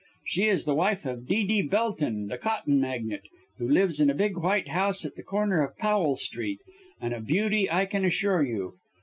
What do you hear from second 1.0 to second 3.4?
of D.D. Belton, the cotton magnate,